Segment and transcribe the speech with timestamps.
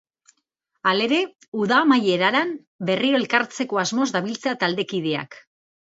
[0.91, 1.19] Halere,
[1.65, 2.55] uda amaieraran
[2.89, 5.39] berriro elkartzeko asmoz dabiltza taldekideak.